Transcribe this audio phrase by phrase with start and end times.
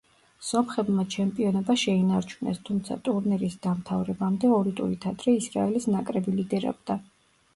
[0.45, 6.97] სომხებმა ჩემპიონობა შეინარჩუნეს, თუმცა ტურნირის დამთავრებამდე ორი ტურით ადრე ისრაელის ნაკრები ლიდერობდა.